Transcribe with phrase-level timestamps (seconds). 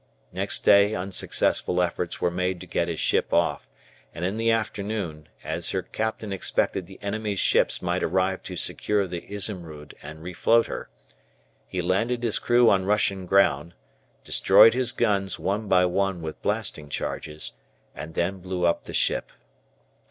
[0.31, 3.67] Next day unsuccessful efforts were made to get his ship off
[4.15, 9.05] and in the afternoon, as her captain expected the enemy's ships might arrive to secure
[9.05, 10.89] the "Izumrud" and refloat her,
[11.67, 13.75] he landed his crew on Russian ground,
[14.23, 17.51] destroyed his guns one by one with blasting charges,
[17.93, 19.29] and then blew up the ship.